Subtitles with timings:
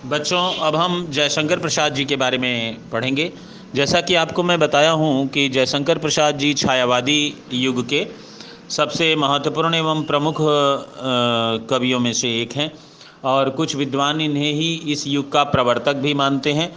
[0.00, 3.30] बच्चों, अब हम जयशंकर प्रसाद जी के बारे में पढ़ेंगे।
[3.74, 8.06] जैसा कि आपको मैं बताया हूँ कि जयशंकर प्रसाद जी छायावादी युग के
[8.70, 10.36] सबसे महत्वपूर्ण एवं प्रमुख
[11.70, 12.70] कवियों में से एक हैं
[13.24, 16.70] और कुछ विद्वान इन्हें ही इस युग का प्रवर्तक भी मानते हैं।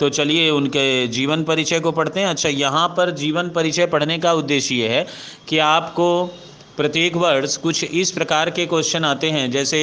[0.00, 4.32] तो चलिए उनके जीवन परिचय को पढ़ते हैं। अच्छा यहाँ पर जीवन परिचय पढ़ने का
[4.32, 5.06] उद्देश्य ये है
[5.48, 6.08] कि आपको
[6.76, 9.80] प्रत्येक वर्ष कुछ इस प्रकार के क्वेश्चन आते हैं। जैसे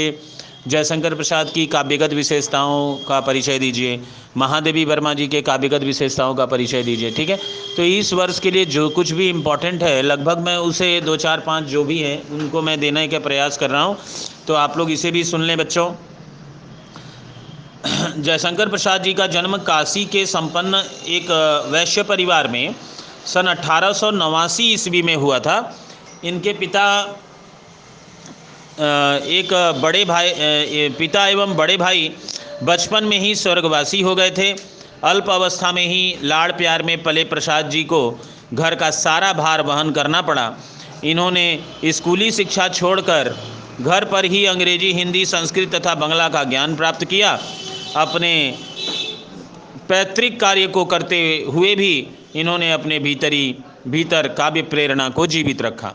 [0.67, 4.01] जयशंकर प्रसाद की काव्यगत विशेषताओं का परिचय दीजिए।
[4.37, 7.37] महादेवी वर्मा जी के काव्यगत विशेषताओं का परिचय दीजिए, ठीक है?
[7.77, 11.39] तो इस वर्ष के लिए जो कुछ भी इम्पोर्टेंट है, लगभग मैं उसे दो, चार,
[11.39, 13.97] पाँच जो भी हैं, उनको मैं देने का प्रयास कर रहा हूँ।
[14.47, 15.91] तो आप लोग इसे भी सुन लें बच्चों।
[18.21, 21.31] जयशंकर प्रसाद जी का जन्म काशी के संपन्न एक
[21.71, 22.75] वैश्य परिवार में
[23.25, 23.93] सन अठारह
[24.61, 25.77] ईस्वी में हुआ था।
[26.23, 26.85] इनके पिता
[28.79, 32.11] एक बड़े भाई पिता एवं बड़े भाई
[32.63, 34.51] बचपन में ही स्वर्गवासी हो गए थे।
[35.03, 37.99] अल्प अवस्था में ही लाड़ प्यार में पले प्रसाद जी को
[38.53, 40.51] घर का सारा भार वहन करना पड़ा।
[41.03, 41.47] इन्होंने
[41.85, 43.33] स्कूली शिक्षा छोड़कर
[43.81, 47.37] घर पर ही अंग्रेज़ी, हिंदी, संस्कृत तथा बंगला का ज्ञान प्राप्त किया।
[47.95, 48.33] अपने
[49.89, 51.19] पैतृक कार्य को करते
[51.49, 53.55] हुए भी इन्होंने अपने भीतरी,
[53.87, 55.93] भीतर काव्य प्रेरणा को जीवित रखा।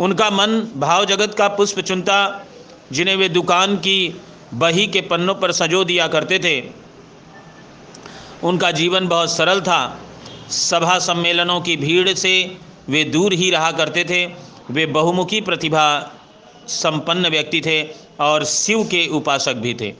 [0.00, 2.46] उनका मन भाव जगत का पुष्प चुनता,
[2.92, 4.20] जिन्हें वे दुकान की
[4.54, 6.70] बही के पन्नों पर सजो दिया करते थे।
[8.42, 10.00] उनका जीवन बहुत सरल था।
[10.50, 12.56] सभा सम्मेलनों की भीड़ से
[12.88, 14.26] वे दूर ही रहा करते थे।
[14.70, 16.12] वे बहुमुखी प्रतिभा
[16.68, 17.82] संपन्न व्यक्ति थे
[18.20, 19.90] और शिव के उपासक भी थे।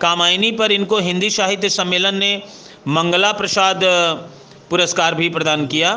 [0.00, 2.42] कामायनी पर इनको हिंदी साहित्य सम्मेलन ने
[2.88, 3.80] मंगला प्रसाद
[4.70, 5.94] पुरस्कार भी प्रदान किया।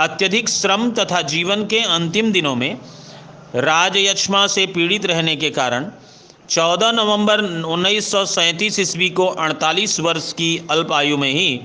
[0.00, 2.78] अत्यधिक श्रम तथा जीवन के अंतिम दिनों में
[3.54, 5.86] राजयक्षमा से पीड़ित रहने के कारण
[6.48, 11.60] 14 नवंबर उन्नीस सौ सैंतीस ईस्वी को 48 वर्ष की अल्प आयु में ही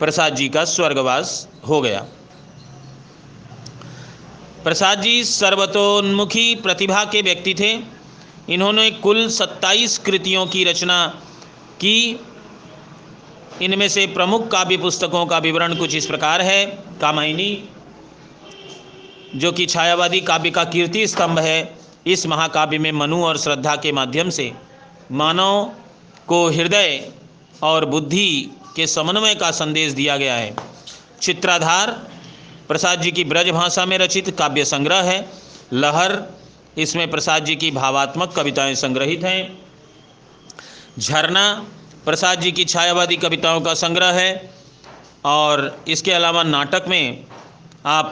[0.00, 2.00] प्रसाद जी का स्वर्गवास हो गया।
[4.64, 7.72] प्रसाद जी सर्वतोन्मुखी प्रतिभा के व्यक्ति थे।
[8.54, 11.06] इन्होंने कुल 27 कृतियों की रचना
[11.80, 12.20] की।
[13.62, 16.64] इनमें से प्रमुख काव्य पुस्तकों का विवरण कुछ इस प्रकार है।
[17.00, 17.68] कामायनी
[19.36, 21.74] जो कि छायावादी काव्य का कीर्ति स्तंभ है,
[22.06, 24.52] इस महाकाव्य में मनु और श्रद्धा के माध्यम से
[25.12, 25.72] मानव
[26.26, 27.12] को हृदय
[27.62, 30.56] और बुद्धि के समन्वय का संदेश दिया गया है।
[31.22, 31.90] चित्राधार
[32.68, 35.28] प्रसाद जी की ब्रज भाषा में रचित काव्य संग्रह है।
[35.72, 36.22] लहर,
[36.78, 39.58] इसमें प्रसाद जी की भावात्मक कविताएँ संग्रहित हैं।
[40.98, 41.66] झरना,
[42.04, 44.50] प्रसाद जी की छायावादी कविताओं का संग्रह है।
[45.24, 47.24] और इसके अलावा नाटक में
[47.84, 48.10] आप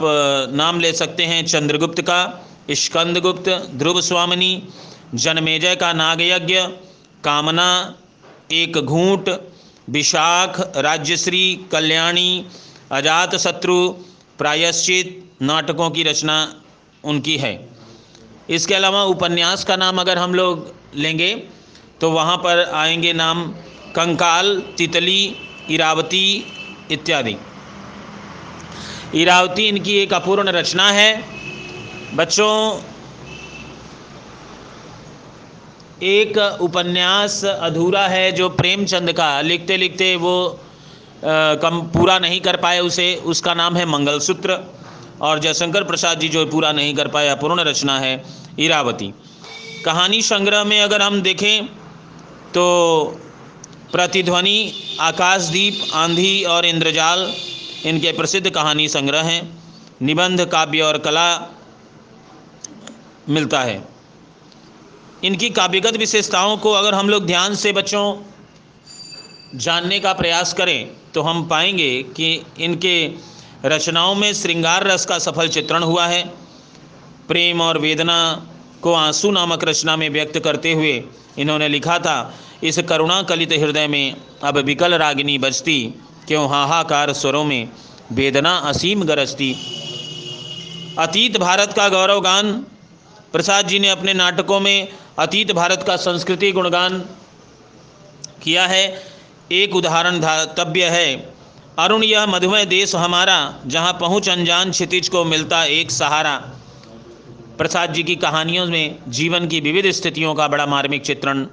[0.53, 4.51] नाम ले सकते हैं चंद्रगुप्त का स्कंदगुप्त ध्रुव स्वामिनी
[5.15, 6.59] जनमेजय का नागयज्ञ,
[7.25, 7.95] कामना,
[8.53, 9.29] एक घूंट,
[9.91, 12.47] विशाख, राज्यश्री, कल्याणी
[12.91, 13.77] अजात शत्रु
[14.39, 16.37] प्रायश्चित, नाटकों की रचना
[17.05, 17.55] उनकी है।
[18.51, 21.35] इसके अलावा उपन्यास का नाम अगर हम लोग लेंगे
[22.01, 23.49] तो वहाँ पर आएँगे नाम
[23.97, 25.21] कंकाल, तितली,
[25.71, 26.27] इरावती
[26.91, 27.37] इत्यादि।
[29.15, 31.11] इरावती इनकी एक अपूर्ण रचना है।
[32.15, 32.81] बच्चों
[36.03, 40.35] एक उपन्यास अधूरा है जो प्रेमचंद का। लिखते लिखते वो
[41.23, 44.59] आ, कम पूरा नहीं कर पाए उसे। उसका नाम है मंगलसूत्र
[45.21, 48.15] और जयशंकर प्रसाद जी जो पूरा नहीं कर पाए अपूर्ण रचना है
[48.59, 49.13] इरावती।
[49.85, 51.67] कहानी संग्रह में अगर हम देखें
[52.55, 52.67] तो
[53.93, 54.59] प्रतिध्वनि
[55.01, 57.33] आकाशदीप आंधी और इंद्रजाल
[57.87, 59.43] इनके प्रसिद्ध कहानी संग्रह हैं।
[60.03, 61.29] निबंध, काव्य और कला
[63.29, 63.83] मिलता है।
[65.25, 68.05] इनकी काव्यगत विशेषताओं को अगर हम लोग ध्यान से बच्चों
[69.55, 72.95] जानने का प्रयास करें तो हम पाएँगे कि इनके
[73.65, 76.23] रचनाओं में श्रृंगार रस का सफल चित्रण हुआ है।
[77.29, 78.19] प्रेम और वेदना
[78.83, 81.03] को आँसू नामक रचना में व्यक्त करते हुए
[81.39, 85.95] इन्होंने लिखा था, इस करुणा कलित हृदय में अब विकल रागिनी बजती
[86.27, 87.69] क्यों हाहाकार स्वरों में
[88.13, 89.57] वेदना असीम गरजती।
[90.99, 92.53] अतीत भारत का गौरव गान
[93.33, 94.89] प्रसाद जी ने अपने नाटकों में
[95.19, 96.99] अतीत भारत का संस्कृति गुणगान
[98.43, 99.03] किया है।
[99.53, 101.35] एक उदाहरण धातव्य है।
[101.79, 106.51] अरुण, यह मधुमेह देश हमारा, जहाँ पहुँच अनजान क्षितिज को मिलता एक सहारा।
[107.59, 111.45] प्रसाद जी की कहानियों में जीवन की विविध स्थितियों का बड़ा मार्मिक चित्रण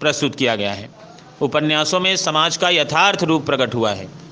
[0.00, 1.07] प्रस्तुत किया गया है।
[1.42, 4.27] उपन्यासों में समाज का यथार्थ रूप प्रकट हुआ है।